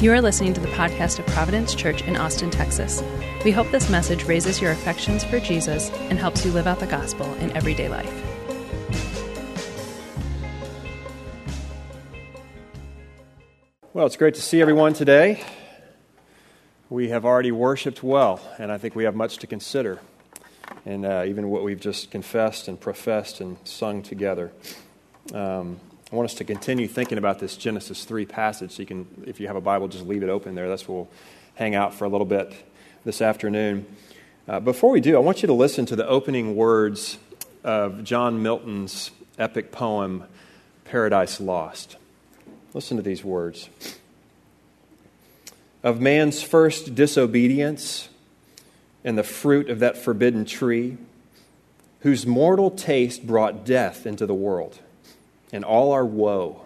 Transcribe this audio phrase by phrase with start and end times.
[0.00, 3.00] You are listening to the podcast of Providence Church in Austin, Texas.
[3.44, 6.86] We hope this message raises your affections for Jesus and helps you live out the
[6.86, 8.12] gospel in everyday life.
[13.92, 15.42] Well, it's great to see everyone today.
[16.90, 20.00] We have already worshiped well, and I think we have much to consider,
[20.84, 24.50] and uh, even what we've just confessed and professed and sung together.
[25.32, 25.78] Um,
[26.14, 28.70] I want us to continue thinking about this Genesis 3 passage.
[28.70, 30.68] So you can, if you have a Bible, just leave it open there.
[30.68, 31.08] That's where we'll
[31.56, 32.54] hang out for a little bit
[33.04, 33.84] this afternoon.
[34.46, 37.18] Uh, before we do, I want you to listen to the opening words
[37.64, 39.10] of John Milton's
[39.40, 40.22] epic poem,
[40.84, 41.96] Paradise Lost.
[42.74, 43.68] Listen to these words.
[45.82, 48.08] Of man's first disobedience
[49.02, 50.96] and the fruit of that forbidden tree,
[52.02, 54.78] whose mortal taste brought death into the world
[55.54, 56.62] and all our woe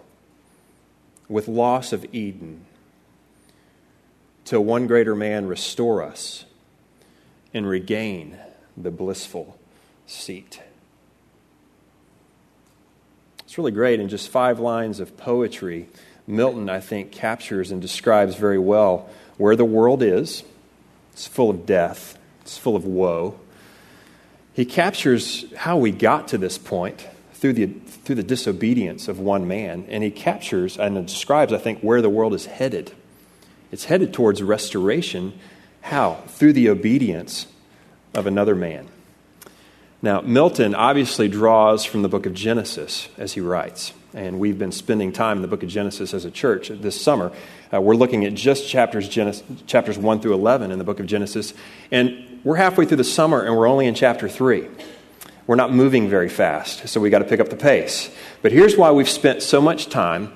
[1.29, 2.65] with loss of Eden,
[4.45, 6.45] till one greater man restore us
[7.53, 8.35] and regain
[8.75, 9.55] the blissful
[10.07, 10.63] seat.
[13.41, 13.99] It's really great.
[13.99, 15.87] In just five lines of poetry,
[16.25, 20.43] Milton, I think, captures and describes very well where the world is.
[21.13, 23.39] It's full of death, it's full of woe.
[24.51, 27.07] He captures how we got to this point
[27.39, 29.85] through the, through the disobedience of one man.
[29.87, 32.91] And he captures and describes, I think, where the world is headed.
[33.71, 35.39] It's headed towards restoration.
[35.81, 36.15] How?
[36.27, 37.47] Through the obedience
[38.13, 38.89] of another man.
[40.01, 43.93] Now, Milton obviously draws from the book of Genesis as he writes.
[44.13, 47.31] And we've been spending time in the book of Genesis as a church this summer.
[47.73, 51.05] Uh, we're looking at just chapters, Genesis, chapters 1 through 11 in the book of
[51.05, 51.53] Genesis.
[51.91, 54.67] And we're halfway through the summer and we're only in chapter 3
[55.49, 58.11] we're not moving very fast, so we got to pick up the pace.
[58.43, 60.31] But here's why we've spent so much time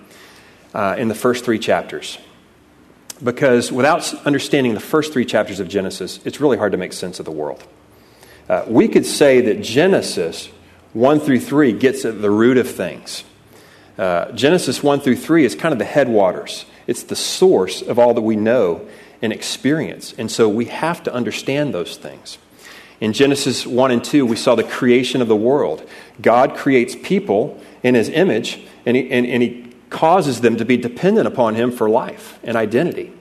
[0.73, 2.17] uh, in the first three chapters.
[3.23, 7.19] Because without understanding the first three chapters of Genesis, it's really hard to make sense
[7.19, 7.63] of the world.
[8.49, 10.47] Uh, we could say that Genesis
[10.93, 13.23] 1 through 3 gets at the root of things.
[13.99, 18.15] Uh, Genesis 1 through 3 is kind of the headwaters, it's the source of all
[18.15, 18.89] that we know
[19.21, 20.15] and experience.
[20.17, 22.39] And so we have to understand those things.
[22.99, 25.87] In Genesis 1 and 2, we saw the creation of the world.
[26.21, 30.77] God creates people in his image, and he, and, and he causes them to be
[30.77, 33.11] dependent upon him for life and identity.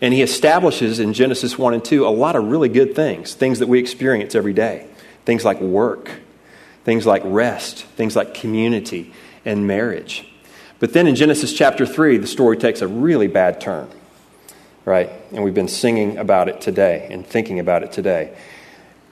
[0.00, 3.60] And he establishes in Genesis 1 and 2 a lot of really good things, things
[3.60, 4.88] that we experience every day.
[5.24, 6.10] Things like work,
[6.84, 9.12] things like rest, things like community
[9.44, 10.26] and marriage.
[10.80, 13.88] But then in Genesis chapter 3, the story takes a really bad turn,
[14.84, 15.10] right?
[15.30, 18.36] And we've been singing about it today and thinking about it today.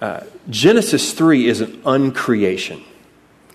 [0.01, 2.83] Uh, Genesis 3 is an uncreation,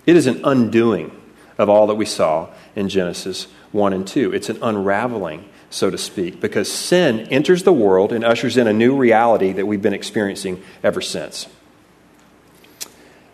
[0.05, 1.11] it is an undoing
[1.57, 4.33] of all that we saw in Genesis 1 and 2.
[4.33, 8.73] It's an unraveling, so to speak, because sin enters the world and ushers in a
[8.73, 11.47] new reality that we've been experiencing ever since.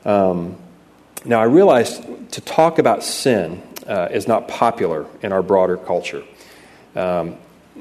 [0.05, 0.57] Um,
[1.25, 1.99] now, I realize
[2.31, 6.23] to talk about sin uh, is not popular in our broader culture.
[6.95, 7.37] Um,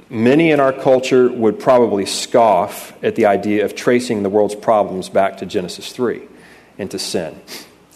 [0.08, 5.08] Many in our culture would probably scoff at the idea of tracing the world's problems
[5.08, 6.22] back to Genesis 3
[6.78, 7.40] and to sin.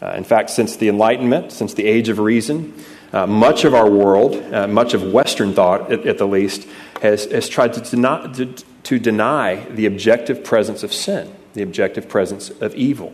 [0.03, 2.75] Uh, in fact, since the Enlightenment, since the age of reason,
[3.13, 6.67] uh, much of our world, uh, much of Western thought at, at, the least,
[7.01, 8.47] has, has tried to deny, to,
[8.83, 13.13] to deny the objective presence of sin, the objective presence of evil.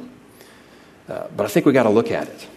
[1.09, 2.49] Uh, but I think we've got to look at it.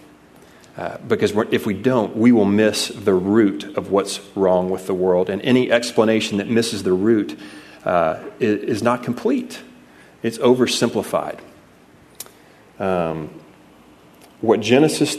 [0.76, 4.94] Uh, because if we don't, we will miss the root of what's wrong with the
[4.94, 5.30] world.
[5.30, 7.38] And any explanation that misses the root
[7.84, 9.62] uh, is, is, not complete,
[10.22, 11.38] it's oversimplified.
[12.80, 13.30] Um,
[14.40, 15.16] what Genesis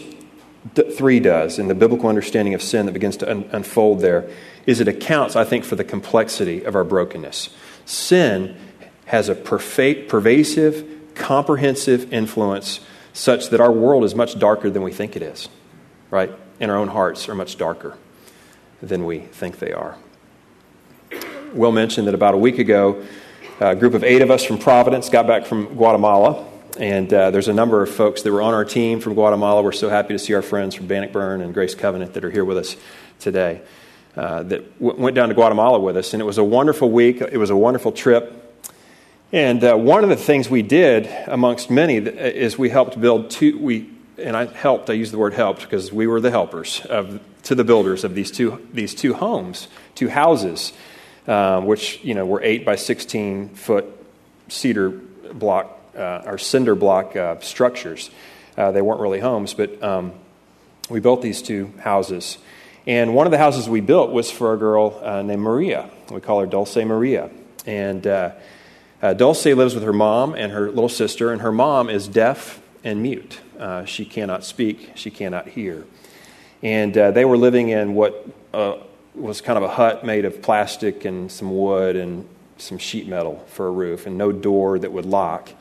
[0.73, 4.29] 3 does in the biblical understanding of sin that begins to un- unfold there
[4.65, 7.49] is it accounts, I think, for the complexity of our brokenness.
[7.85, 8.57] Sin
[9.05, 12.81] has a pervasive, comprehensive influence
[13.15, 15.47] such that our world is much darker than we think it is,
[16.11, 16.31] right?
[16.59, 17.97] And our own hearts are much darker
[18.81, 19.97] than we think they are.
[21.53, 23.05] Will mentioned that about a week ago,
[23.61, 26.45] a group of eight of us from Providence got back from Guatemala.
[26.77, 29.61] And uh, there's a number of folks that were on our team from Guatemala.
[29.61, 32.43] We're so happy to see our friends from Bannockburn and Grace Covenant that are here
[32.43, 32.75] with us
[33.19, 33.61] today
[34.17, 36.13] uh, that w- went down to Guatemala with us.
[36.13, 37.21] And it was a wonderful week.
[37.21, 38.44] It was a wonderful trip.
[39.35, 43.29] And uh, one of the things we did, amongst many, uh, is we helped build
[43.29, 43.59] two.
[43.59, 44.89] We and I helped.
[44.89, 48.15] I use the word helped because we were the helpers of to the builders of
[48.15, 50.71] these two these two homes, two houses,
[51.27, 53.83] uh, which you know were eight by sixteen foot
[54.47, 54.89] cedar
[55.33, 58.11] block uh, or cinder block uh, structures.
[58.55, 60.13] Uh, they weren't really homes, but um,
[60.89, 62.37] we built these two houses,
[62.87, 65.89] And one of the houses we built was for a girl uh, named Maria.
[66.11, 67.31] We call her Dulce Maria.
[67.65, 68.05] And
[69.05, 72.59] uh, Dulce lives with her mom and her little sister, and her mom is deaf
[72.83, 73.39] and mute.
[73.59, 75.85] Uh, she cannot speak, she cannot hear.
[76.63, 78.77] And uh, they were living in what uh,
[79.13, 83.45] was kind of a hut made of plastic and some wood and some sheet metal
[83.47, 85.51] for a roof, and no door that would lock.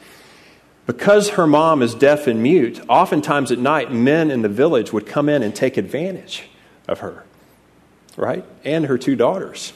[0.87, 5.07] Because her mom is deaf and mute, oftentimes at night, men in the village would
[5.07, 6.45] come in and take advantage
[6.89, 7.25] of her,
[8.17, 8.45] right?
[8.65, 9.75] And her two daughters.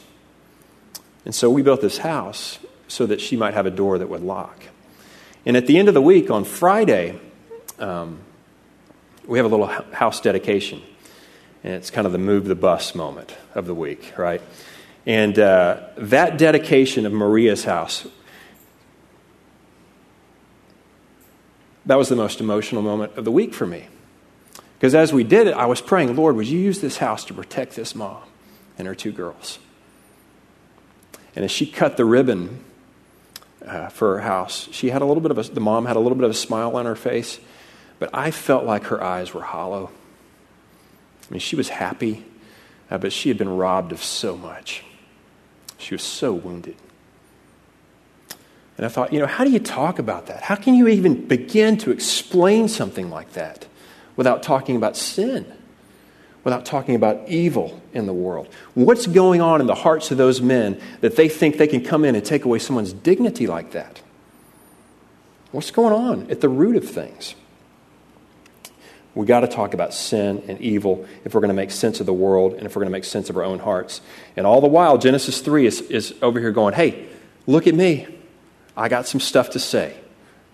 [1.23, 2.57] And so we built this house
[2.89, 4.63] so that she might have a door that would lock.
[5.45, 7.17] And at the end of the week, on Friday,
[7.77, 8.19] um,
[9.25, 10.81] we have a little house dedication.
[11.63, 14.41] And it's kind of the move the bus moment of the week, right?
[15.05, 18.07] And uh, that dedication of Maria's house,
[21.85, 23.87] that was the most emotional moment of the week for me.
[24.77, 27.33] Because as we did it, I was praying, Lord, would you use this house to
[27.33, 28.23] protect this mom
[28.77, 29.59] and her two girls?
[31.35, 32.63] And as she cut the ribbon
[33.69, 35.99] uh, for her house, she had a little bit of a, the mom had a
[35.99, 37.39] little bit of a smile on her face,
[37.99, 39.91] but I felt like her eyes were hollow.
[41.29, 42.25] I mean, she was happy,
[42.89, 44.83] uh, but she had been robbed of so much.
[45.77, 46.75] She was so wounded.
[48.77, 50.41] And I thought, you know, how do you talk about that?
[50.43, 53.65] How can you even begin to explain something like that?
[54.19, 55.49] without talking about sin,
[56.43, 58.47] without talking about evil in the world.
[58.73, 62.05] What's going on in the hearts of those men that they think they can come
[62.05, 64.01] in and take away someone's dignity like that?
[65.51, 67.35] What's going on at the root of things?
[69.15, 72.05] We got to talk about sin and evil if we're going to make sense of
[72.05, 74.01] the world and if we're going to make sense of our own hearts.
[74.37, 77.07] And all the while, Genesis 3 is, is over here going, hey,
[77.47, 78.07] look at me.
[78.77, 79.97] I got some stuff to say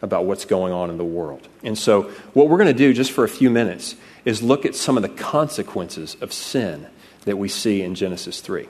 [0.02, 1.48] about what's going on in the world.
[1.64, 2.04] And so,
[2.34, 5.04] what we're going to do just for a few minutes is look at some of
[5.04, 6.88] the consequences of sin
[7.25, 8.68] that we see in Genesis 3.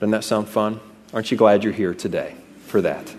[0.00, 0.80] Doesn't that sound fun?
[1.12, 2.34] Aren't you glad you're here today
[2.66, 3.14] for that?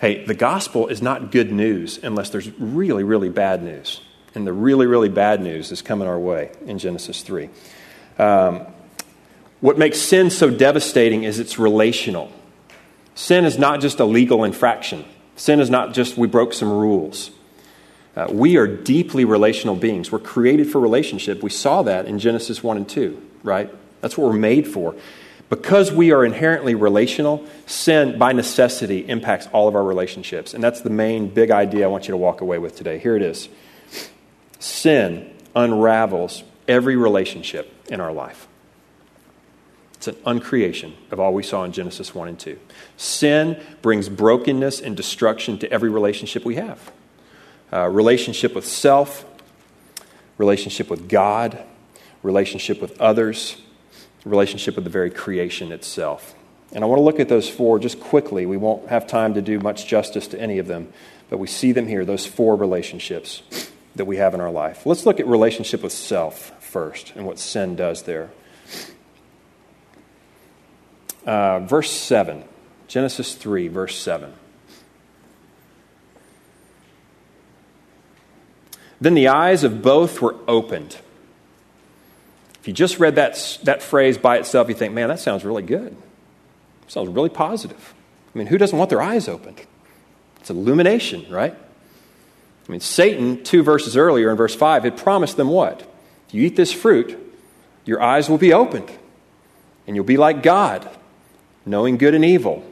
[0.00, 4.00] Hey, the gospel is not good news unless there's really, really bad news.
[4.34, 7.50] And the really, really bad news is coming our way in Genesis 3.
[8.18, 8.66] Um,
[9.60, 12.32] what makes sin so devastating is it's relational.
[13.14, 15.04] Sin is not just a legal infraction.
[15.36, 17.30] Sin is not just we broke some rules.
[18.20, 20.12] Uh, we are deeply relational beings.
[20.12, 21.42] We're created for relationship.
[21.42, 23.72] We saw that in Genesis 1 and 2, right?
[24.02, 24.94] That's what we're made for.
[25.48, 30.52] Because we are inherently relational, sin by necessity impacts all of our relationships.
[30.52, 32.98] And that's the main big idea I want you to walk away with today.
[32.98, 33.48] Here it is
[34.58, 38.46] Sin unravels every relationship in our life.
[39.94, 42.58] It's an uncreation of all we saw in Genesis 1 and 2.
[42.98, 46.92] Sin brings brokenness and destruction to every relationship we have
[47.72, 49.24] uh, relationship with self,
[50.38, 51.62] relationship with God,
[52.22, 53.60] relationship with others,
[54.24, 56.34] relationship with the very creation itself.
[56.72, 58.46] And I want to look at those four just quickly.
[58.46, 60.92] We won't have time to do much justice to any of them,
[61.28, 63.42] but we see them here, those four relationships
[63.96, 64.86] that we have in our life.
[64.86, 68.30] Let's look at relationship with self first and what sin does there.
[71.26, 72.44] Uh, verse 7,
[72.88, 74.32] Genesis 3, verse 7.
[79.00, 80.98] Then the eyes of both were opened.
[82.60, 85.62] If you just read that, that phrase by itself, you think, man, that sounds really
[85.62, 85.96] good.
[86.88, 87.94] Sounds really positive.
[88.34, 89.60] I mean, who doesn't want their eyes opened?
[90.40, 91.54] It's illumination, right?
[91.54, 95.80] I mean, Satan, two verses earlier in verse 5, had promised them what?
[96.28, 97.18] If you eat this fruit,
[97.84, 98.90] your eyes will be opened,
[99.86, 100.88] and you'll be like God
[101.64, 102.64] knowing good and evil.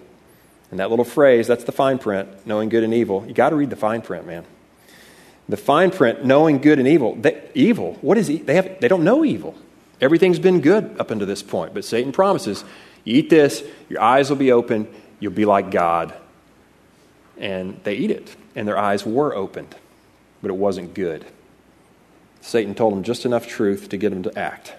[0.71, 3.25] And that little phrase, that's the fine print, knowing good and evil.
[3.27, 4.45] You got to read the fine print, man.
[5.49, 7.15] The fine print, knowing good and evil.
[7.15, 8.27] They, evil, what is?
[8.27, 9.55] They, have, they don't know evil.
[10.01, 11.75] Everything's been good up until this point.
[11.75, 12.65] But Satan promises
[13.05, 14.89] you eat this, your eyes will be open,
[15.21, 16.15] you'll be like God.
[17.39, 19.75] And they eat it, and their eyes were opened,
[20.43, 21.25] but it wasn't good.
[22.41, 24.75] Satan told them just enough truth to get them to act.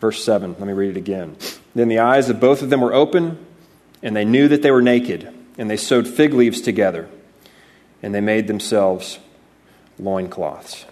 [0.00, 1.36] Verse 7, let me read it again.
[1.74, 3.44] Then the eyes of both of them were open,
[4.02, 7.08] and they knew that they were naked, and they sewed fig leaves together,
[8.02, 9.18] and they made themselves
[9.98, 10.86] loincloths.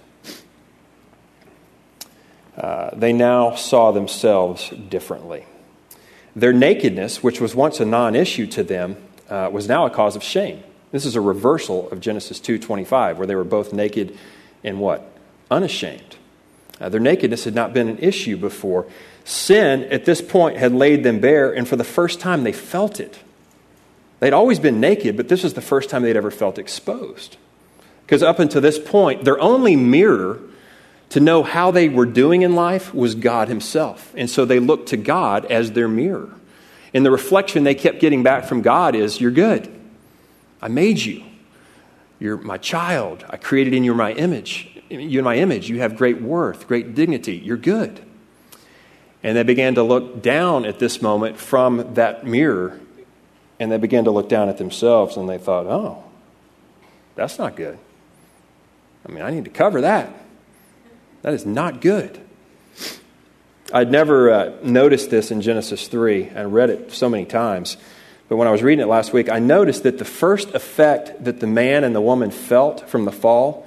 [2.56, 5.44] Uh, they now saw themselves differently.
[6.34, 8.96] Their nakedness, which was once a non issue to them,
[9.28, 10.62] uh, was now a cause of shame.
[10.90, 14.16] This is a reversal of Genesis 2:25, where they were both naked
[14.64, 15.08] and what?
[15.50, 16.16] Unashamed.
[16.80, 18.86] Uh, their nakedness had not been an issue before.
[19.24, 22.98] Sin, at this point, had laid them bare, and for the first time, they felt
[22.98, 23.18] it.
[24.20, 27.36] They'd always been naked, but this was the first time they'd ever felt exposed.
[28.04, 30.40] Because up until this point, their only mirror
[31.10, 34.12] To know how they were doing in life was God Himself.
[34.16, 36.30] And so they looked to God as their mirror.
[36.92, 39.74] And the reflection they kept getting back from God is, You're good.
[40.60, 41.24] I made you.
[42.18, 43.24] You're my child.
[43.30, 44.68] I created in you my image.
[44.90, 45.70] You in my image.
[45.70, 47.36] You have great worth, great dignity.
[47.36, 48.00] You're good.
[49.22, 52.80] And they began to look down at this moment from that mirror,
[53.60, 56.04] and they began to look down at themselves, and they thought, oh,
[57.14, 57.78] that's not good.
[59.06, 60.12] I mean, I need to cover that.
[61.22, 62.20] That is not good.
[63.72, 66.30] I'd never uh, noticed this in Genesis 3.
[66.30, 67.76] I read it so many times.
[68.28, 71.40] But when I was reading it last week, I noticed that the first effect that
[71.40, 73.66] the man and the woman felt from the fall,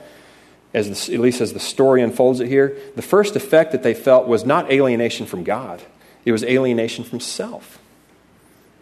[0.74, 3.93] as the, at least as the story unfolds it here, the first effect that they
[3.93, 5.81] felt was not alienation from God,
[6.25, 7.79] it was alienation from self.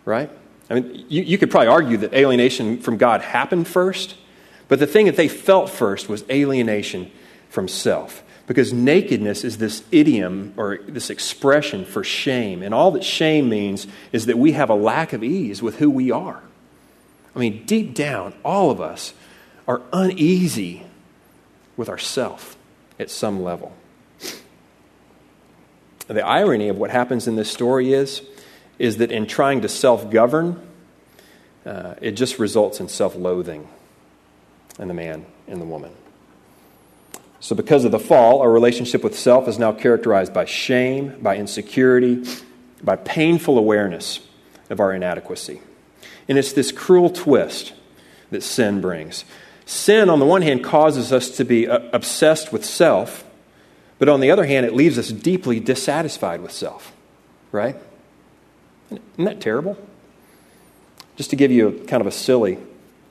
[0.06, 0.30] Right?
[0.70, 4.16] I mean, you, you could probably argue that alienation from God happened first,
[4.68, 7.12] but the thing that they felt first was alienation
[7.50, 8.24] from self.
[8.46, 12.64] Because nakedness is this idiom or this expression for shame.
[12.64, 15.90] And all that shame means is that we have a lack of ease with who
[15.90, 16.42] we are.
[17.36, 19.14] I mean, deep down, all of us
[19.68, 20.84] are uneasy
[21.78, 22.58] with ourself
[23.00, 23.72] at some level.
[26.08, 28.24] The irony of what happens in this story is,
[28.80, 30.66] is that in trying to self govern,
[31.66, 33.68] uh, it just results in self loathing
[34.80, 35.92] in the man and the woman.
[37.42, 41.38] So, because of the fall, our relationship with self is now characterized by shame, by
[41.38, 42.26] insecurity,
[42.82, 44.22] by painful awareness
[44.70, 45.62] of our inadequacy.
[46.28, 47.74] And it's this cruel twist
[48.32, 49.26] that sin brings.
[49.66, 53.24] Sin, on the one hand, causes us to be uh, obsessed with self,
[54.00, 56.94] but on the other hand, it leaves us deeply dissatisfied with self,
[57.52, 57.76] right?
[58.92, 59.78] Isn't that terrible?
[61.16, 62.58] Just to give you a, kind of a silly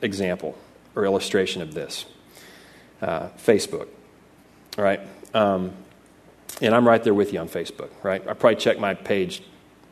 [0.01, 0.57] example
[0.95, 2.05] or illustration of this
[3.01, 3.87] uh, Facebook
[4.79, 5.01] right?
[5.33, 5.71] Um,
[6.61, 8.21] and I'm right there with you on Facebook, right?
[8.27, 9.43] I probably check my page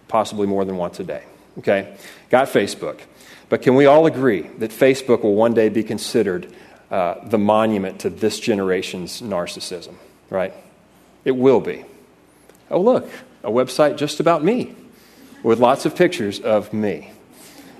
[0.07, 1.23] possibly more than once a day,
[1.59, 1.97] okay?
[2.29, 3.01] Got Facebook.
[3.49, 6.53] But can we all agree that Facebook will one day be considered
[6.89, 9.95] uh, the monument to this generation's narcissism,
[10.29, 10.53] right?
[11.25, 11.85] It will be.
[12.69, 13.09] Oh, look,
[13.43, 14.75] a website just about me
[15.43, 17.11] with lots of pictures of me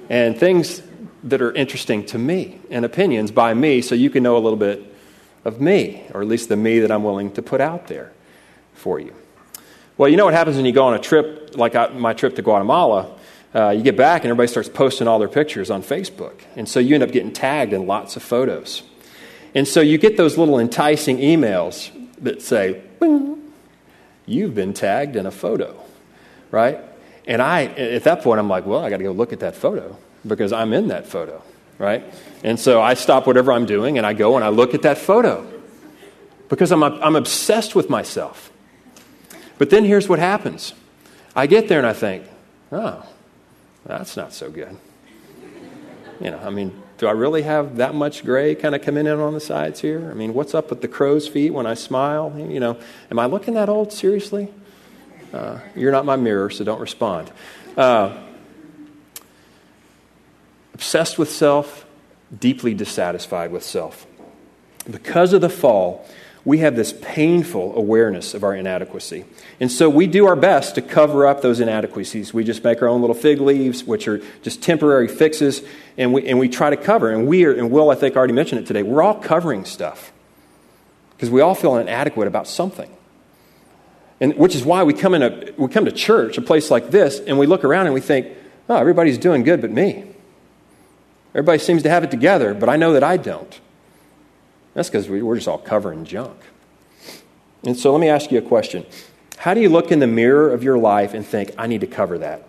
[0.09, 0.81] and things
[1.23, 4.57] that are interesting to me and opinions by me so you can know a little
[4.57, 4.93] bit
[5.43, 8.11] of me, or at least the me that I'm willing to put out there
[8.73, 9.13] for you.
[9.97, 12.41] Well, you know what happens when you go on a trip, like my trip to
[12.41, 13.17] Guatemala?
[13.55, 16.41] Uh, you get back and everybody starts posting all their pictures on Facebook.
[16.55, 18.83] And so you end up getting tagged in lots of photos.
[19.55, 22.83] And so you get those little enticing emails that say,
[24.29, 25.81] You've been tagged in a photo,
[26.51, 26.81] right?
[27.27, 29.55] And I, at that point, I'm like, Well, I got to go look at that
[29.55, 31.43] photo because I'm in that photo
[31.77, 32.03] right?
[32.43, 34.97] And so I stop whatever I'm doing and I go and I look at that
[34.97, 35.47] photo
[36.49, 38.51] because I'm, I'm obsessed with myself.
[39.57, 40.73] But then here's what happens
[41.35, 42.23] I get there and I think,
[42.71, 43.05] oh,
[43.85, 44.75] that's not so good.
[46.19, 49.19] You know, I mean, do I really have that much gray kind of coming in
[49.19, 50.09] on the sides here?
[50.09, 52.33] I mean, what's up with the crow's feet when I smile?
[52.35, 52.79] You know,
[53.11, 53.93] am I looking that old?
[53.93, 54.51] Seriously?
[55.33, 57.31] Uh, you're not my mirror, so don't respond.
[57.75, 58.17] Uh,
[60.73, 61.85] obsessed with self,
[62.37, 64.05] deeply dissatisfied with self.
[64.89, 66.07] Because of the fall,
[66.45, 69.25] we have this painful awareness of our inadequacy.
[69.59, 72.33] And so we do our best to cover up those inadequacies.
[72.33, 75.61] We just make our own little fig leaves, which are just temporary fixes,
[75.97, 77.11] and we, and we try to cover.
[77.11, 80.13] And we are, and Will, I think, already mentioned it today, we're all covering stuff
[81.17, 82.89] because we all feel inadequate about something.
[84.19, 86.89] And which is why we come, in a, we come to church, a place like
[86.89, 88.27] this, and we look around and we think,
[88.67, 90.05] oh, everybody's doing good but me.
[91.31, 93.59] Everybody seems to have it together, but I know that I don't.
[94.73, 96.37] That's because we, we're just all covering junk.
[97.63, 98.85] And so let me ask you a question.
[99.37, 101.87] How do you look in the mirror of your life and think, I need to
[101.87, 102.43] cover that?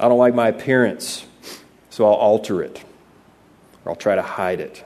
[0.00, 1.26] I don't like my appearance,
[1.90, 2.82] so I'll alter it,
[3.84, 4.82] or I'll try to hide it.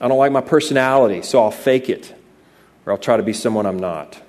[0.00, 2.14] I don't like my personality, so I'll fake it,
[2.84, 4.20] or I'll try to be someone I'm not.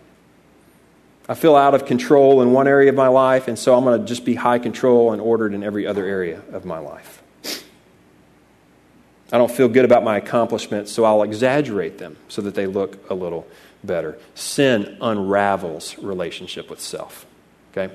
[1.28, 4.00] I feel out of control in one area of my life, and so I'm going
[4.00, 7.22] to just be high control and ordered in every other area of my life.
[9.32, 13.10] I don't feel good about my accomplishments, so I'll exaggerate them so that they look
[13.10, 13.48] a little
[13.84, 14.20] better.
[14.36, 17.26] Sin unravels relationship with self.
[17.72, 17.92] Okay?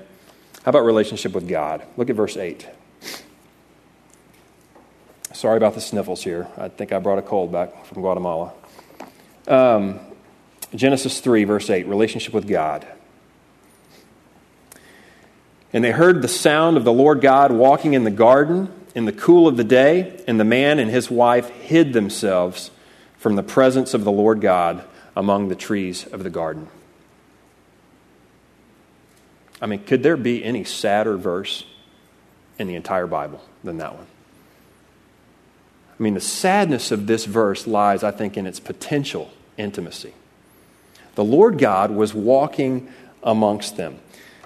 [0.63, 1.83] How about relationship with God?
[1.95, 2.67] Look at verse 8.
[5.31, 6.47] Sorry about the sniffles here.
[6.57, 8.51] I think I brought a cold back from Guatemala.
[9.47, 9.99] Um,
[10.75, 12.85] Genesis 3, verse 8, relationship with God.
[15.73, 19.11] And they heard the sound of the Lord God walking in the garden in the
[19.11, 22.71] cool of the day, and the man and his wife hid themselves
[23.17, 24.83] from the presence of the Lord God
[25.15, 26.67] among the trees of the garden.
[29.61, 31.65] I mean, could there be any sadder verse
[32.57, 34.07] in the entire Bible than that one?
[35.99, 40.13] I mean, the sadness of this verse lies, I think, in its potential intimacy.
[41.15, 42.91] The Lord God was walking
[43.23, 43.99] amongst them.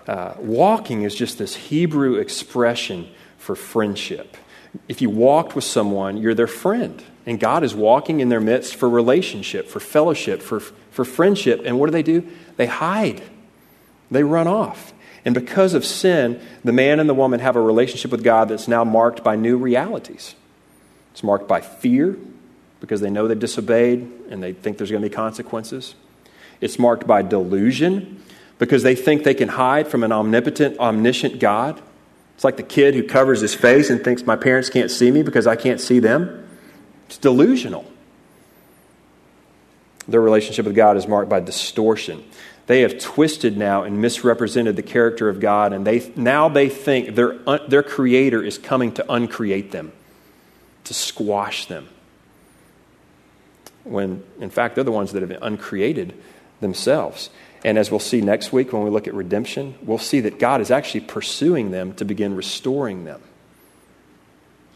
[0.07, 4.37] Uh, walking is just this Hebrew expression for friendship.
[4.87, 7.01] If you walked with someone, you're their friend.
[7.25, 11.61] And God is walking in their midst for relationship, for fellowship, for, for friendship.
[11.63, 12.27] And what do they do?
[12.57, 13.21] They hide,
[14.11, 14.93] they run off.
[15.25, 18.67] And because of sin, the man and the woman have a relationship with God that's
[18.67, 20.35] now marked by new realities.
[21.11, 22.17] It's marked by fear
[22.81, 25.95] because they know they've disobeyed and they think there's going to be consequences.
[26.63, 28.23] It's marked by delusion
[28.57, 31.81] because they think they can hide from an omnipotent, omniscient God.
[32.35, 35.23] It's like the kid who covers his face and thinks my parents can't see me
[35.23, 36.47] because I can't see them.
[37.07, 37.85] It's delusional.
[40.07, 42.23] Their relationship with God is marked by distortion.
[42.67, 47.15] They have twisted now and misrepresented the character of God, and they, now they think
[47.15, 49.91] their, their Creator is coming to uncreate them,
[50.85, 51.89] to squash them.
[53.83, 56.13] When, in fact, they're the ones that have been uncreated
[56.61, 57.29] themselves.
[57.65, 60.59] And as we'll see next week when we look at redemption, we'll see that God
[60.61, 63.21] is actually pursuing them to begin restoring them.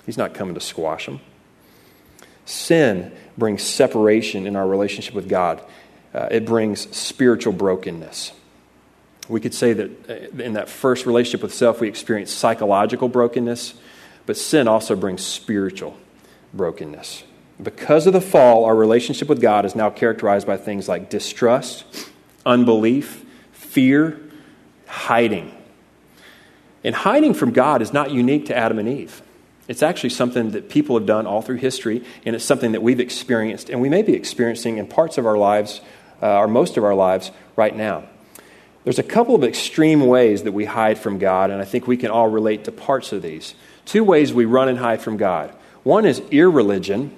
[0.06, 1.20] He's not coming to squash them.
[2.46, 5.62] Sin brings separation in our relationship with God,
[6.14, 8.32] uh, it brings spiritual brokenness.
[9.28, 13.74] We could say that uh, in that first relationship with self, we experience psychological brokenness,
[14.26, 15.98] but sin also brings spiritual
[16.54, 17.24] brokenness.
[17.62, 21.86] Because of the fall, our relationship with God is now characterized by things like distrust
[22.46, 24.22] unbelief, fear,
[24.88, 25.54] hiding.
[26.84, 29.22] And hiding from God is not unique to Adam and Eve.
[29.68, 33.02] It's actually something that people have done all through history, and it's something that we've
[33.02, 35.82] experienced, and we may be experiencing in parts of our lives,
[36.22, 38.06] uh, or most of our lives, right now.
[38.86, 41.98] There's a couple of extreme ways that we hide from God, and I think we
[41.98, 43.54] can all relate to parts of these.
[43.84, 45.54] Two ways we run and hide from God
[45.84, 47.14] one is irreligion,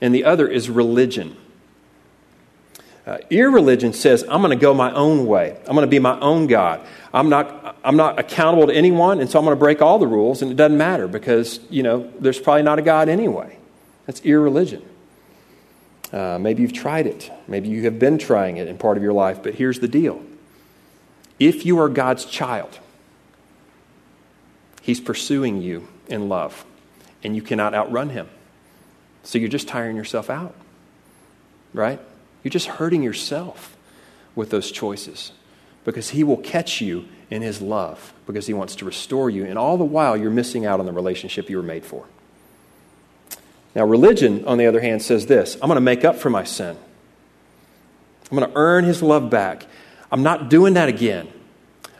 [0.00, 1.36] and the other is religion.
[3.06, 5.58] Uh, irreligion says, I'm going to go my own way.
[5.66, 6.86] I'm going to be my own God.
[7.12, 10.06] I'm not, I'm not accountable to anyone, and so I'm going to break all the
[10.06, 13.56] rules, and it doesn't matter because, you know, there's probably not a God anyway.
[14.04, 14.82] That's irreligion.
[16.12, 17.30] Uh, maybe you've tried it.
[17.46, 20.22] Maybe you have been trying it in part of your life, but here's the deal.
[21.38, 22.78] If you are God's child,
[24.82, 26.64] He's pursuing you in love,
[27.22, 28.28] and you cannot outrun Him.
[29.28, 30.54] So you're just tiring yourself out,
[31.74, 32.00] right?
[32.42, 33.76] You're just hurting yourself
[34.34, 35.32] with those choices
[35.84, 39.44] because He will catch you in His love because He wants to restore you.
[39.44, 42.06] And all the while, you're missing out on the relationship you were made for.
[43.74, 46.44] Now, religion, on the other hand, says this I'm going to make up for my
[46.44, 46.74] sin,
[48.30, 49.66] I'm going to earn His love back.
[50.10, 51.28] I'm not doing that again.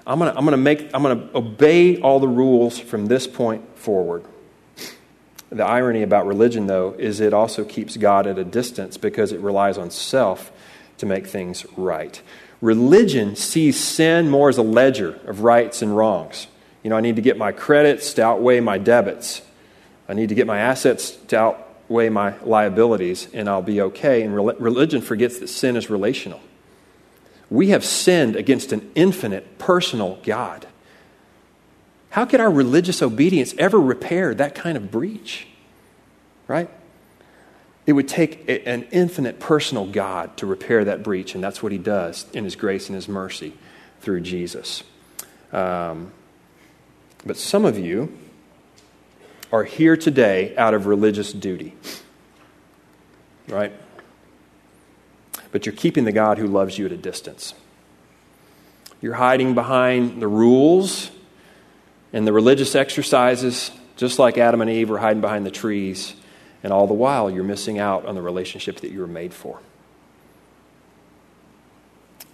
[0.06, 4.24] I'm going to, make I'm going to obey all the rules from this point forward.
[5.50, 9.40] The irony about religion, though, is it also keeps God at a distance because it
[9.40, 10.52] relies on self
[10.98, 12.20] to make things right.
[12.60, 16.48] Religion sees sin more as a ledger of rights and wrongs.
[16.82, 19.42] You know, I need to get my credits to outweigh my debits.
[20.08, 24.22] I need to get my assets to outweigh my liabilities, and I'll be okay.
[24.22, 26.40] And religion forgets that sin is relational.
[27.50, 30.66] We have sinned against an infinite, personal God.
[32.10, 35.46] How could our religious obedience ever repair that kind of breach?
[36.46, 36.70] Right?
[37.86, 41.72] It would take a, an infinite personal God to repair that breach, and that's what
[41.72, 43.54] He does in His grace and His mercy
[44.00, 44.82] through Jesus.
[45.52, 46.12] Um,
[47.24, 48.16] but some of you
[49.52, 51.74] are here today out of religious duty,
[53.48, 53.72] right?
[55.50, 57.54] But you're keeping the God who loves you at a distance.
[59.00, 61.10] You're hiding behind the rules
[62.12, 66.14] and the religious exercises, just like Adam and Eve were hiding behind the trees,
[66.62, 69.60] and all the while you're missing out on the relationship that you were made for.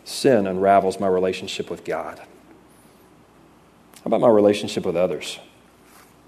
[0.04, 2.18] Sin unravels my relationship with God.
[2.18, 5.38] How about my relationship with others?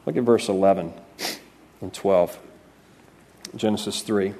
[0.06, 0.92] Look at verse 11
[1.82, 2.38] and 12.
[3.54, 4.34] Genesis 3.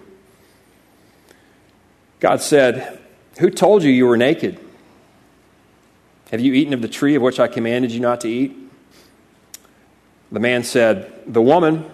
[2.21, 2.99] God said,
[3.39, 4.59] Who told you you were naked?
[6.31, 8.57] Have you eaten of the tree of which I commanded you not to eat?
[10.37, 11.91] The man said, The woman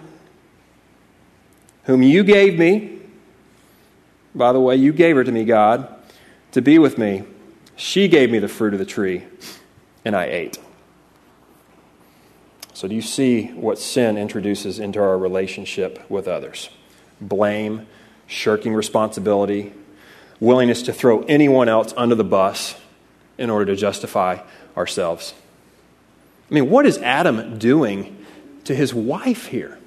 [1.85, 2.99] whom you gave me,
[4.35, 5.87] by the way, you gave her to me, God,
[6.51, 7.23] to be with me,
[7.77, 9.23] she gave me the fruit of the tree,
[10.03, 10.59] and I ate.
[12.73, 16.69] So, do you see what sin introduces into our relationship with others?
[17.21, 17.87] Blame,
[18.27, 19.71] shirking responsibility,
[20.41, 22.75] willingness to throw anyone else under the bus
[23.37, 24.39] in order to justify
[24.75, 25.33] ourselves.
[26.51, 28.19] I mean, what is Adam doing
[28.65, 29.77] to his wife here?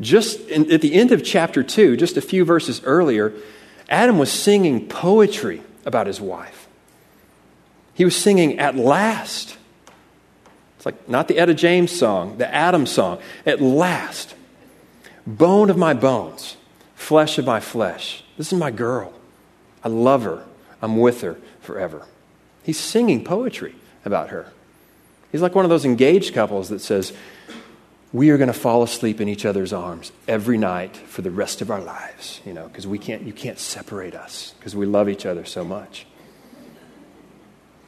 [0.00, 3.34] Just in, at the end of chapter 2, just a few verses earlier,
[3.88, 6.68] Adam was singing poetry about his wife.
[7.94, 9.58] He was singing at last.
[10.76, 13.18] It's like not the Etta James song, the Adam song.
[13.44, 14.34] At last,
[15.26, 16.56] bone of my bones,
[16.94, 18.24] flesh of my flesh.
[18.38, 19.12] This is my girl.
[19.84, 20.44] I love her.
[20.80, 22.06] I'm with her forever.
[22.62, 24.50] He's singing poetry about her.
[25.32, 27.12] He's like one of those engaged couples that says,
[28.12, 31.62] we are going to fall asleep in each other's arms every night for the rest
[31.62, 35.08] of our lives, you know, because we can't, you can't separate us because we love
[35.08, 36.06] each other so much.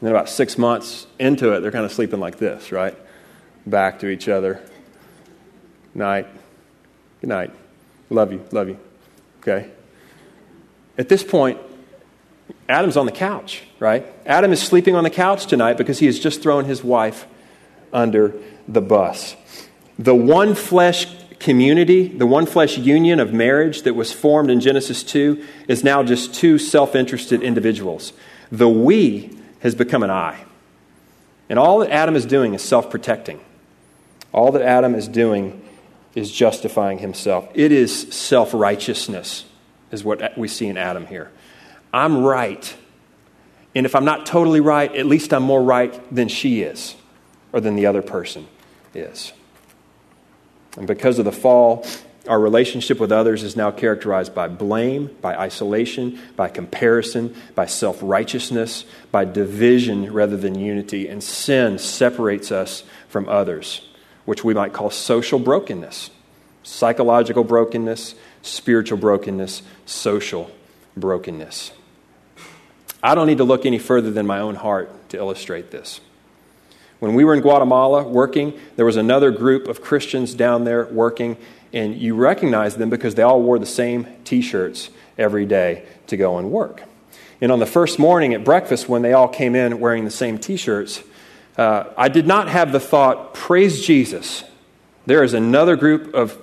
[0.00, 2.96] And then about six months into it, they're kind of sleeping like this, right?
[3.66, 4.60] Back to each other.
[5.94, 6.26] Night.
[7.20, 7.50] Good night.
[8.08, 8.44] Love you.
[8.52, 8.78] Love you.
[9.40, 9.70] Okay?
[10.96, 11.58] At this point,
[12.68, 14.06] Adam's on the couch, right?
[14.24, 17.26] Adam is sleeping on the couch tonight because he has just thrown his wife
[17.92, 18.34] under
[18.68, 19.36] the bus.
[19.98, 21.06] The one flesh
[21.38, 26.02] community, the one flesh union of marriage that was formed in Genesis 2 is now
[26.02, 28.12] just two self interested individuals.
[28.50, 30.44] The we has become an I.
[31.48, 33.40] And all that Adam is doing is self protecting.
[34.32, 35.60] All that Adam is doing
[36.14, 37.48] is justifying himself.
[37.54, 39.44] It is self righteousness,
[39.90, 41.30] is what we see in Adam here.
[41.92, 42.74] I'm right.
[43.74, 46.94] And if I'm not totally right, at least I'm more right than she is
[47.52, 48.46] or than the other person
[48.94, 49.32] is.
[50.76, 51.86] And because of the fall,
[52.28, 57.98] our relationship with others is now characterized by blame, by isolation, by comparison, by self
[58.00, 61.08] righteousness, by division rather than unity.
[61.08, 63.88] And sin separates us from others,
[64.24, 66.10] which we might call social brokenness,
[66.62, 70.50] psychological brokenness, spiritual brokenness, social
[70.96, 71.72] brokenness.
[73.02, 76.00] I don't need to look any further than my own heart to illustrate this.
[77.02, 81.36] When we were in Guatemala working, there was another group of Christians down there working,
[81.72, 84.88] and you recognized them because they all wore the same t shirts
[85.18, 86.84] every day to go and work.
[87.40, 90.38] And on the first morning at breakfast, when they all came in wearing the same
[90.38, 91.02] t shirts,
[91.58, 94.44] uh, I did not have the thought, praise Jesus.
[95.04, 96.38] There is another group of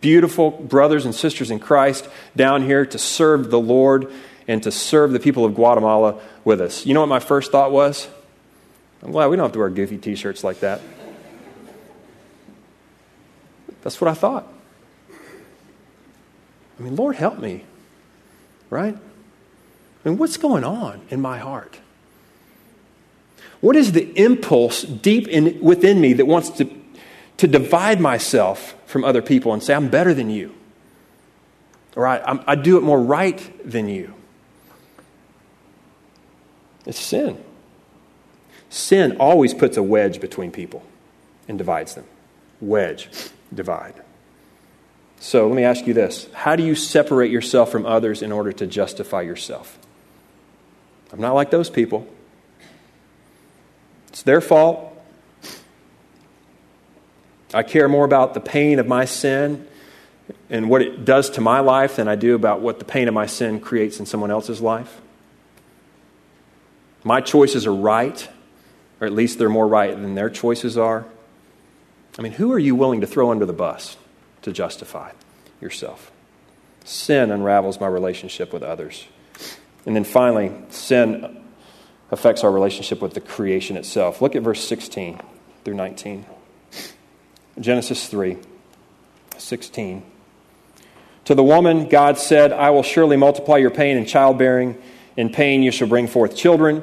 [0.00, 4.12] beautiful brothers and sisters in Christ down here to serve the Lord
[4.46, 6.86] and to serve the people of Guatemala with us.
[6.86, 8.06] You know what my first thought was?
[9.02, 10.80] I'm glad we don't have to wear goofy t shirts like that.
[13.82, 14.46] That's what I thought.
[16.78, 17.64] I mean, Lord, help me,
[18.68, 18.94] right?
[18.94, 21.78] I mean, what's going on in my heart?
[23.60, 26.70] What is the impulse deep in, within me that wants to,
[27.36, 30.54] to divide myself from other people and say, I'm better than you?
[31.96, 34.14] Or I, I do it more right than you?
[36.86, 37.42] It's sin.
[38.70, 40.82] Sin always puts a wedge between people
[41.48, 42.04] and divides them.
[42.60, 43.08] Wedge,
[43.52, 43.94] divide.
[45.18, 48.52] So let me ask you this How do you separate yourself from others in order
[48.52, 49.76] to justify yourself?
[51.12, 52.06] I'm not like those people.
[54.08, 54.86] It's their fault.
[57.52, 59.66] I care more about the pain of my sin
[60.48, 63.14] and what it does to my life than I do about what the pain of
[63.14, 65.00] my sin creates in someone else's life.
[67.02, 68.28] My choices are right
[69.00, 71.06] or at least they're more right than their choices are.
[72.18, 73.96] I mean, who are you willing to throw under the bus
[74.42, 75.12] to justify
[75.60, 76.10] yourself?
[76.84, 79.06] Sin unravels my relationship with others.
[79.86, 81.42] And then finally, sin
[82.10, 84.20] affects our relationship with the creation itself.
[84.20, 85.20] Look at verse 16
[85.64, 86.26] through 19.
[87.58, 88.36] Genesis 3
[89.38, 90.02] 16.
[91.24, 94.80] To the woman, God said, I will surely multiply your pain in childbearing.
[95.16, 96.82] In pain you shall bring forth children.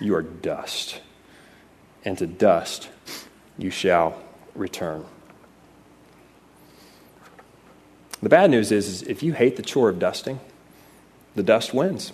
[0.00, 1.00] You are dust,
[2.04, 2.88] and to dust
[3.58, 4.20] you shall
[4.54, 5.04] return.
[8.22, 10.40] The bad news is, is if you hate the chore of dusting,
[11.34, 12.12] the dust wins,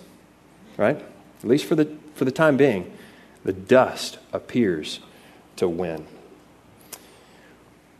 [0.77, 0.97] right?
[0.97, 2.91] At least for the, for the time being,
[3.43, 4.99] the dust appears
[5.57, 6.05] to win.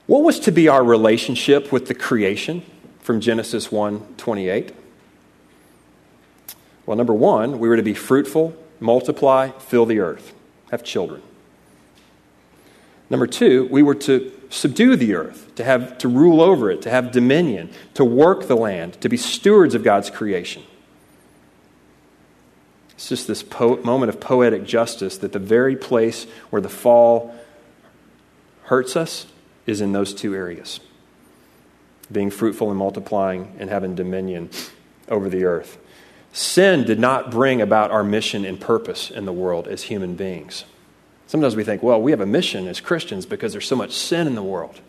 [0.06, 2.64] What was to be our relationship with the creation
[3.02, 4.74] from Genesis 1 28?
[6.86, 10.34] Well, number one, we were to be fruitful, multiply, fill the earth,
[10.72, 11.22] have children.
[13.10, 16.90] Number two, we were to subdue the earth, to have to rule over it, to
[16.90, 20.64] have dominion, to work the land, to be stewards of God's creation.
[22.92, 27.36] It's just this po- moment of poetic justice that the very place where the fall
[28.64, 29.28] hurts us
[29.66, 30.80] is in those two areas
[32.12, 34.50] being fruitful and multiplying and having dominion
[35.10, 35.78] over the earth.
[36.38, 40.66] Sin did not bring about our mission and purpose in the world as human beings.
[41.26, 44.28] Sometimes we think, well, we have a mission as Christians because there's so much sin
[44.28, 44.80] in the world.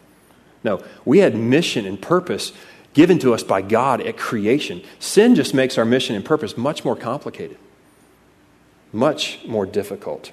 [0.63, 2.53] No, we had mission and purpose
[2.93, 4.83] given to us by God at creation.
[4.99, 7.57] Sin just makes our mission and purpose much more complicated,
[8.93, 10.33] much more difficult.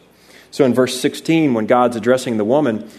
[0.52, 2.90] So in verse 16, when God's addressing the woman,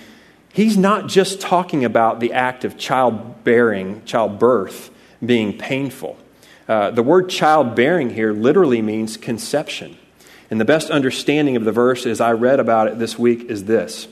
[0.54, 4.88] he's not just talking about the act of childbearing, childbirth
[5.22, 6.16] being painful.
[6.68, 9.96] Uh, the word childbearing here literally means conception.
[10.50, 13.64] And the best understanding of the verse, as I read about it this week, is
[13.64, 14.08] this.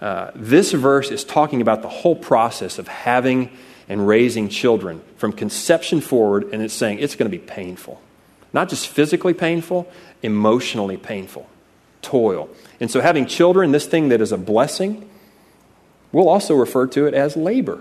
[0.00, 3.50] Uh, this verse is talking about the whole process of having
[3.88, 8.00] and raising children from conception forward, and it's saying it's going to be painful.
[8.52, 9.90] Not just physically painful,
[10.22, 11.48] emotionally painful.
[12.02, 12.48] Toil.
[12.80, 15.08] And so, having children, this thing that is a blessing,
[16.12, 17.80] we'll also refer to it as labor.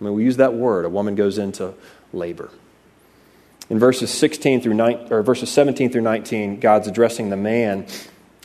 [0.00, 0.84] I mean, we use that word.
[0.84, 1.74] A woman goes into
[2.12, 2.50] labor.
[3.70, 7.86] In verses 16 through 9, or verses 17 through 19, God's addressing the man.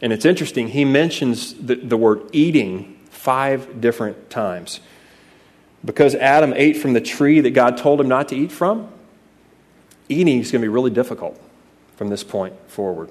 [0.02, 4.80] And it's interesting, he mentions the, the word eating five different times.
[5.84, 8.90] Because Adam ate from the tree that God told him not to eat from,
[10.08, 11.40] eating is going to be really difficult
[11.96, 13.10] from this point forward.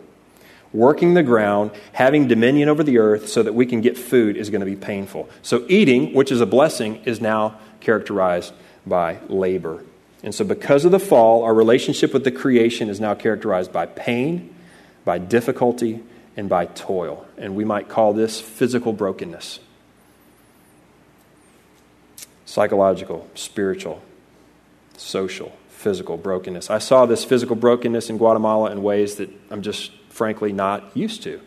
[0.73, 4.51] Working the ground, having dominion over the earth so that we can get food is
[4.51, 5.29] going to be painful.
[5.41, 8.53] So, eating, which is a blessing, is now characterized
[8.87, 9.83] by labor.
[10.23, 13.87] And so, because of the fall, our relationship with the creation is now characterized by
[13.87, 14.55] pain,
[15.05, 16.03] by difficulty,
[16.37, 17.27] and by toil.
[17.37, 19.61] And we might call this physical brokenness
[22.49, 24.01] psychological, spiritual,
[24.97, 26.71] social, physical brokenness.
[26.71, 31.23] I saw this physical brokenness in Guatemala in ways that I'm just frankly not used
[31.25, 31.41] to.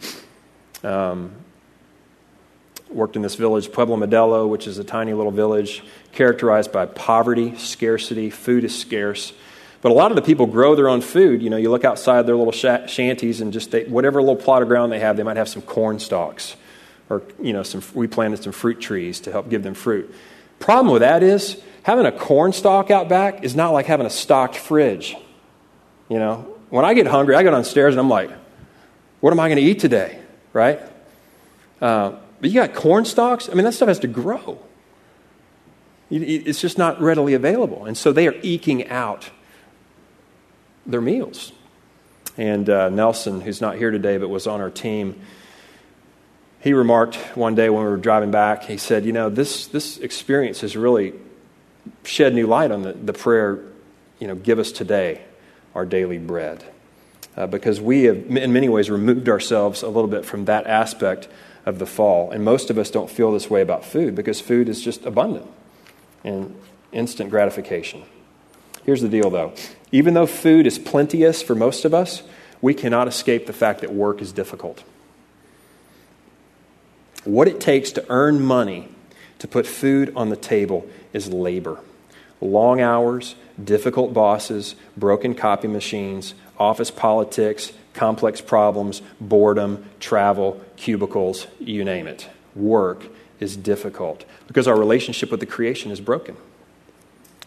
[0.83, 1.31] Um,
[2.93, 7.55] worked in this village, Pueblo Modelo, which is a tiny little village characterized by poverty,
[7.57, 9.33] scarcity, food is scarce.
[9.81, 11.41] But a lot of the people grow their own food.
[11.41, 14.61] You know, you look outside their little sh- shanties and just they, whatever little plot
[14.61, 16.55] of ground they have, they might have some corn stalks.
[17.09, 20.13] Or, you know, some, we planted some fruit trees to help give them fruit.
[20.59, 24.11] Problem with that is having a corn stalk out back is not like having a
[24.11, 25.15] stocked fridge.
[26.09, 28.29] You know, when I get hungry, I go downstairs and I'm like,
[29.19, 30.19] what am I going to eat today?
[30.53, 30.79] Right?
[31.81, 33.47] Uh, but you got corn stalks?
[33.47, 34.59] I mean, that stuff has to grow.
[36.09, 37.85] It's just not readily available.
[37.85, 39.29] And so they are eking out
[40.85, 41.53] their meals.
[42.37, 45.21] And uh, Nelson, who's not here today but was on our team,
[46.59, 49.97] he remarked one day when we were driving back, he said, You know, this, this
[49.99, 51.13] experience has really
[52.03, 53.59] shed new light on the, the prayer,
[54.19, 55.21] you know, give us today
[55.73, 56.63] our daily bread.
[57.37, 61.29] Uh, because we have, in many ways, removed ourselves a little bit from that aspect
[61.65, 62.31] of the fall.
[62.31, 65.47] And most of us don't feel this way about food because food is just abundant
[66.23, 66.55] and
[66.91, 68.03] instant gratification.
[68.83, 69.53] Here's the deal, though.
[69.91, 72.23] Even though food is plenteous for most of us,
[72.61, 74.83] we cannot escape the fact that work is difficult.
[77.23, 78.89] What it takes to earn money
[79.39, 81.79] to put food on the table is labor.
[82.39, 91.83] Long hours, difficult bosses, broken copy machines, office politics, complex problems, boredom, travel, cubicles, you
[91.83, 92.29] name it.
[92.55, 93.05] Work
[93.39, 96.37] is difficult because our relationship with the creation is broken,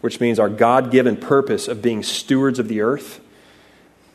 [0.00, 3.20] which means our God given purpose of being stewards of the earth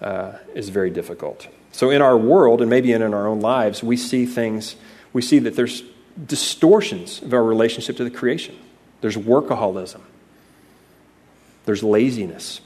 [0.01, 1.47] uh, is very difficult.
[1.71, 4.75] So, in our world, and maybe in our own lives, we see things,
[5.13, 5.83] we see that there's
[6.25, 8.57] distortions of our relationship to the creation.
[9.01, 10.01] There's workaholism,
[11.65, 12.61] there's laziness,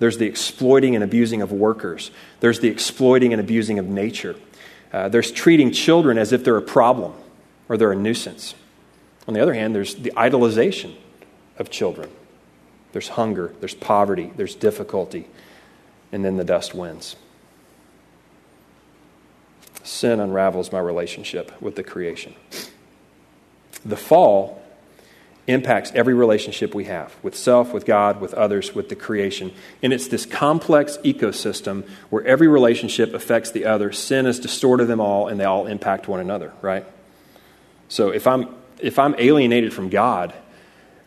[0.00, 2.10] there's the exploiting and abusing of workers.
[2.40, 4.34] There's the exploiting and abusing of nature.
[4.92, 7.14] Uh, there's treating children as if they're a problem
[7.68, 8.54] or they're a nuisance.
[9.28, 10.96] On the other hand, there's the idolization
[11.58, 12.10] of children.
[12.92, 15.28] There's hunger, there's poverty, there's difficulty,
[16.10, 17.14] and then the dust wins.
[19.84, 22.34] Sin unravels my relationship with the creation.
[23.84, 24.59] The fall
[25.50, 29.52] impacts every relationship we have with self, with God, with others, with the creation.
[29.82, 33.92] And it's this complex ecosystem where every relationship affects the other.
[33.92, 36.86] Sin has distorted them all, and they all impact one another, right?
[37.88, 40.32] So if I'm, if I'm alienated from God,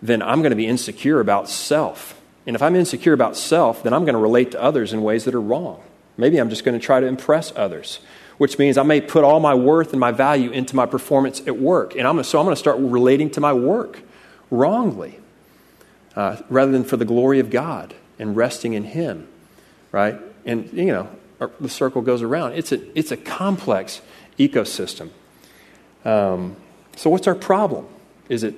[0.01, 2.19] then I'm going to be insecure about self.
[2.45, 5.23] And if I'm insecure about self, then I'm going to relate to others in ways
[5.25, 5.81] that are wrong.
[6.17, 7.99] Maybe I'm just going to try to impress others,
[8.37, 11.57] which means I may put all my worth and my value into my performance at
[11.57, 11.95] work.
[11.95, 14.01] And I'm so I'm going to start relating to my work
[14.49, 15.19] wrongly
[16.15, 19.27] uh, rather than for the glory of God and resting in Him,
[19.91, 20.19] right?
[20.45, 21.09] And, you know,
[21.59, 22.53] the circle goes around.
[22.53, 24.01] It's a, it's a complex
[24.37, 25.09] ecosystem.
[26.05, 26.55] Um,
[26.95, 27.87] so, what's our problem?
[28.29, 28.55] Is it,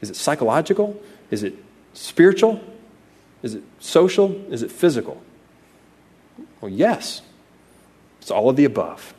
[0.00, 1.00] is it psychological?
[1.30, 1.54] Is it
[1.94, 2.60] spiritual?
[3.42, 4.32] Is it social?
[4.52, 5.22] Is it physical?
[6.60, 7.22] Well, yes.
[8.20, 9.14] It's all of the above.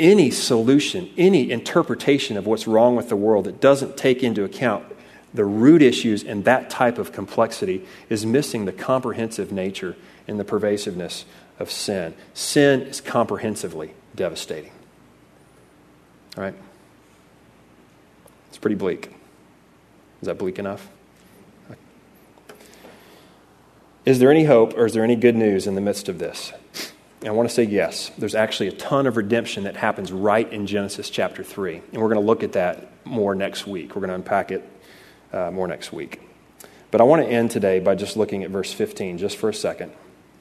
[0.00, 4.86] Any solution, any interpretation of what's wrong with the world that doesn't take into account
[5.32, 10.44] the root issues and that type of complexity is missing the comprehensive nature and the
[10.44, 11.24] pervasiveness
[11.58, 12.14] of sin.
[12.34, 14.72] Sin is comprehensively devastating.
[16.36, 16.54] All right?
[18.48, 19.14] It's pretty bleak.
[20.22, 20.88] Is that bleak enough?
[24.06, 26.52] Is there any hope or is there any good news in the midst of this?
[27.24, 28.10] I want to say yes.
[28.16, 31.82] There's actually a ton of redemption that happens right in Genesis chapter 3.
[31.92, 33.94] And we're going to look at that more next week.
[33.94, 34.66] We're going to unpack it
[35.32, 36.20] uh, more next week.
[36.90, 39.54] But I want to end today by just looking at verse 15 just for a
[39.54, 39.92] second.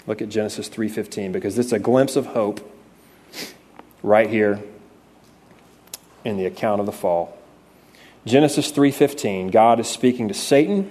[0.07, 2.59] Look at Genesis 3:15 because it's a glimpse of hope
[4.01, 4.59] right here
[6.25, 7.37] in the account of the fall.
[8.25, 10.89] Genesis 3:15, God is speaking to Satan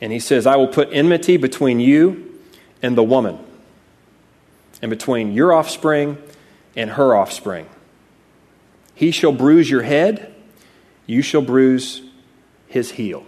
[0.00, 2.38] and he says, "I will put enmity between you
[2.82, 3.38] and the woman,
[4.82, 6.18] and between your offspring
[6.76, 7.66] and her offspring.
[8.94, 10.34] He shall bruise your head,
[11.06, 12.02] you shall bruise
[12.66, 13.24] his heel."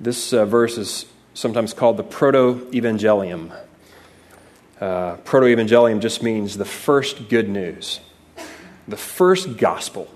[0.00, 3.56] This uh, verse is sometimes called the proto evangelium.
[4.80, 8.00] Uh, proto evangelium just means the first good news,
[8.88, 10.08] the first gospel.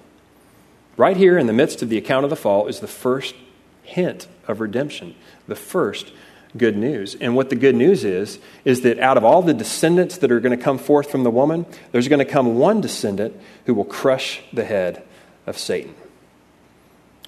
[0.96, 3.34] Right here in the midst of the account of the fall is the first
[3.82, 5.14] hint of redemption,
[5.46, 6.12] the first
[6.58, 7.14] good news.
[7.20, 10.40] And what the good news is, is that out of all the descendants that are
[10.40, 13.84] going to come forth from the woman, there's going to come one descendant who will
[13.84, 15.02] crush the head
[15.46, 15.94] of Satan.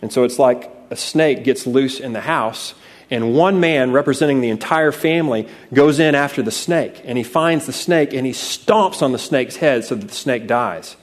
[0.03, 2.75] And so it's like a snake gets loose in the house,
[3.11, 7.67] and one man representing the entire family goes in after the snake, and he finds
[7.67, 10.97] the snake and he stomps on the snake's head so that the snake dies.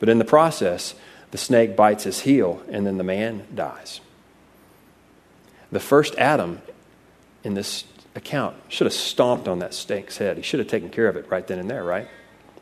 [0.00, 0.94] But in the process,
[1.30, 4.00] the snake bites his heel, and then the man dies.
[5.72, 6.60] The first Adam
[7.44, 7.84] in this
[8.16, 10.36] account should have stomped on that snake's head.
[10.36, 12.08] He should have taken care of it right then and there, right?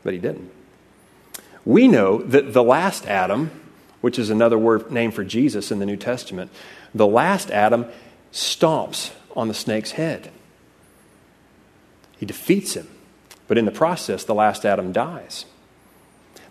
[0.03, 0.51] But he didn't.
[1.65, 3.49] We know that the last Adam,
[4.01, 6.51] which is another word name for Jesus in the New Testament,
[6.93, 7.85] the last Adam
[8.31, 10.31] stomps on the snake's head.
[12.17, 12.89] He defeats him.
[13.47, 15.45] But in the process, the last Adam dies.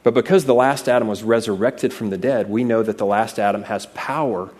[0.02, 3.38] But because the last Adam was resurrected from the dead, we know that the last
[3.38, 4.50] Adam has power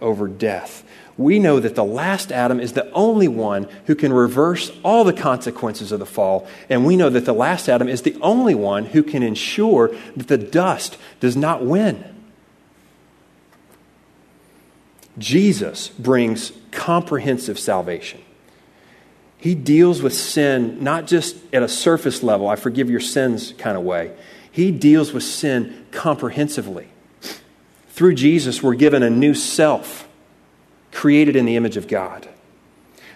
[0.00, 0.84] over death.
[1.18, 5.14] We know that the last Adam is the only one who can reverse all the
[5.14, 6.46] consequences of the fall.
[6.68, 10.28] And we know that the last Adam is the only one who can ensure that
[10.28, 12.04] the dust does not win.
[15.16, 18.20] Jesus brings comprehensive salvation.
[19.38, 23.78] He deals with sin not just at a surface level, I forgive your sins kind
[23.78, 24.14] of way.
[24.50, 26.88] He deals with sin comprehensively.
[27.96, 30.06] Through Jesus, we're given a new self,
[30.92, 32.28] created in the image of God.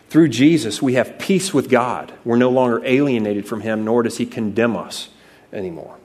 [0.08, 2.14] Through Jesus, we have peace with God.
[2.24, 5.10] We're no longer alienated from Him, nor does He condemn us
[5.52, 5.98] anymore.